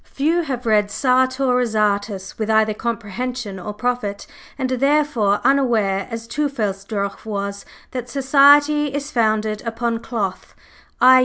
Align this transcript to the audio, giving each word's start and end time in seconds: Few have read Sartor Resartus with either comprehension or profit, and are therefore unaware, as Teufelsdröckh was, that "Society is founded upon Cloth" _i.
Few 0.03 0.41
have 0.41 0.65
read 0.65 0.89
Sartor 0.89 1.53
Resartus 1.53 2.39
with 2.39 2.49
either 2.49 2.73
comprehension 2.73 3.59
or 3.59 3.71
profit, 3.71 4.25
and 4.57 4.71
are 4.71 4.75
therefore 4.75 5.39
unaware, 5.43 6.07
as 6.09 6.27
Teufelsdröckh 6.27 7.23
was, 7.23 7.65
that 7.91 8.09
"Society 8.09 8.87
is 8.95 9.11
founded 9.11 9.61
upon 9.63 9.99
Cloth" 9.99 10.55
_i. 10.99 11.19